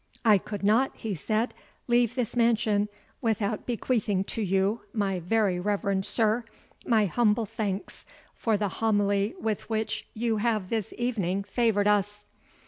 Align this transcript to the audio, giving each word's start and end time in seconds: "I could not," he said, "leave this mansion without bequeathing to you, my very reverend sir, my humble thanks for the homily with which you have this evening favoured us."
"I 0.25 0.39
could 0.39 0.63
not," 0.63 0.97
he 0.97 1.13
said, 1.13 1.53
"leave 1.85 2.15
this 2.15 2.35
mansion 2.35 2.89
without 3.21 3.67
bequeathing 3.67 4.23
to 4.33 4.41
you, 4.41 4.81
my 4.93 5.19
very 5.19 5.59
reverend 5.59 6.07
sir, 6.07 6.43
my 6.87 7.05
humble 7.05 7.45
thanks 7.45 8.03
for 8.33 8.57
the 8.57 8.69
homily 8.69 9.35
with 9.39 9.69
which 9.69 10.07
you 10.15 10.37
have 10.37 10.71
this 10.71 10.91
evening 10.97 11.43
favoured 11.43 11.87
us." 11.87 12.25